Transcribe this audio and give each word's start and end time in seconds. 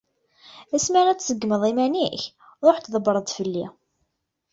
Asmi 0.75 0.97
ara 1.01 1.17
tṣeggmeḍ 1.19 1.63
iman-ik, 1.71 2.23
ṛuḥ-d 2.67 2.85
ḍebber 2.93 3.17
fell-i. 3.35 3.65